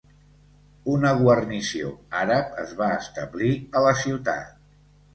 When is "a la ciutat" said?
3.81-4.61